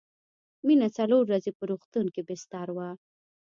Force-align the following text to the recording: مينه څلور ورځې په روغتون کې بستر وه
مينه 0.67 0.87
څلور 0.97 1.21
ورځې 1.27 1.51
په 1.57 1.63
روغتون 1.69 2.05
کې 2.13 2.21
بستر 2.29 2.67
وه 2.75 2.89